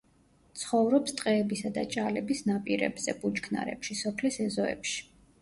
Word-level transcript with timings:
ცხოვრობს 0.59 1.13
ტყეებისა 1.19 1.71
და 1.75 1.83
ჭალების 1.97 2.41
ნაპირებზე, 2.49 3.17
ბუჩქნარებში, 3.21 4.01
სოფლის 4.03 4.43
ეზოებში. 4.49 4.99